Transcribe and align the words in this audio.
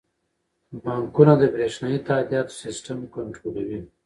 بانکونه 0.83 1.33
د 1.37 1.43
بریښنايي 1.53 1.99
تادیاتو 2.07 2.53
سیستم 2.63 2.97
کنټرولوي. 3.15 3.79